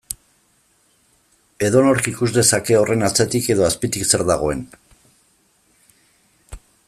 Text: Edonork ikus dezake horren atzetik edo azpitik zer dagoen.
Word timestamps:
Edonork 1.67 2.07
ikus 2.11 2.29
dezake 2.37 2.79
horren 2.79 3.07
atzetik 3.09 3.51
edo 3.57 3.67
azpitik 3.69 4.09
zer 4.15 4.25
dagoen. 4.33 4.67